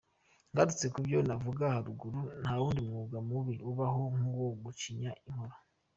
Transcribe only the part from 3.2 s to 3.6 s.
mubi